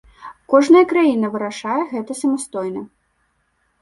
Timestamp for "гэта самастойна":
1.93-2.81